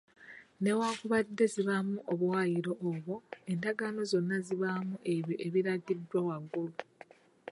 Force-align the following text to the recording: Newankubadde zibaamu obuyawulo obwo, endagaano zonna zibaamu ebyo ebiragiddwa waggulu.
Newankubadde 0.63 1.43
zibaamu 1.53 1.97
obuyawulo 2.11 2.71
obwo, 2.89 3.15
endagaano 3.51 4.01
zonna 4.11 4.37
zibaamu 4.47 4.95
ebyo 5.13 5.35
ebiragiddwa 5.45 6.19
waggulu. 6.27 6.77